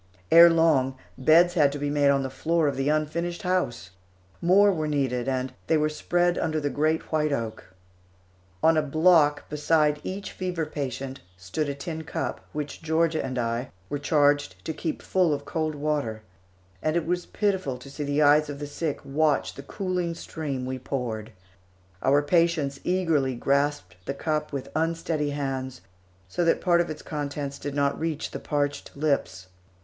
Ere 0.31 0.49
long, 0.49 0.95
beds 1.15 1.53
had 1.53 1.71
to 1.71 1.77
be 1.77 1.91
made 1.91 2.09
on 2.09 2.23
the 2.23 2.29
floor 2.31 2.67
of 2.67 2.75
the 2.75 2.89
unfinished 2.89 3.43
house. 3.43 3.91
More 4.41 4.71
were 4.73 4.87
needed, 4.87 5.27
and 5.27 5.53
they 5.67 5.77
were 5.77 5.89
spread 5.89 6.39
under 6.39 6.59
the 6.59 6.71
great 6.71 7.11
white 7.11 7.31
oak. 7.31 7.65
On 8.63 8.77
a 8.77 8.81
block 8.81 9.47
beside 9.47 10.01
each 10.03 10.31
fever 10.31 10.65
patient 10.65 11.19
stood 11.37 11.69
a 11.69 11.75
tin 11.75 12.03
cup, 12.03 12.41
which 12.51 12.81
Georgia 12.81 13.23
and 13.23 13.37
I 13.37 13.69
were 13.89 13.99
charged 13.99 14.65
to 14.65 14.73
keep 14.73 15.03
full 15.03 15.35
of 15.35 15.45
cold 15.45 15.75
water, 15.75 16.23
and 16.81 16.95
it 16.95 17.05
was 17.05 17.27
pitiful 17.27 17.77
to 17.77 17.91
see 17.91 18.03
the 18.03 18.23
eyes 18.23 18.49
of 18.49 18.57
the 18.57 18.65
sick 18.65 19.01
watch 19.05 19.53
the 19.53 19.61
cooling 19.61 20.15
stream 20.15 20.65
we 20.65 20.79
poured. 20.79 21.31
Our 22.01 22.23
patients 22.23 22.79
eagerly 22.83 23.35
grasped 23.35 23.97
the 24.07 24.15
cup 24.15 24.51
with 24.51 24.69
unsteady 24.75 25.29
hands, 25.29 25.81
so 26.27 26.43
that 26.45 26.59
part 26.59 26.81
of 26.81 26.89
its 26.89 27.03
contents 27.03 27.59
did 27.59 27.75
not 27.75 27.99
reach 27.99 28.31
the 28.31 28.39
parched 28.39 28.97
lips. 28.97 29.45